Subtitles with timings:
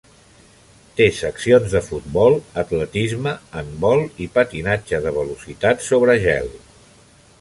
[0.99, 6.51] Té seccions de futbol, atletisme, handbol i patinatge de velocitat sobre gel.